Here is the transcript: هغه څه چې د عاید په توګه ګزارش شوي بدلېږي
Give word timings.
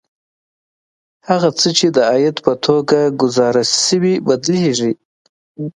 هغه 1.29 1.49
څه 1.59 1.69
چې 1.77 1.87
د 1.95 1.97
عاید 2.09 2.37
په 2.45 2.53
توګه 2.65 2.99
ګزارش 3.21 3.69
شوي 3.87 4.13
بدلېږي 4.27 4.91